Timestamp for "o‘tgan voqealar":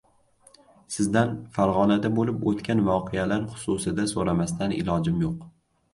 2.53-3.47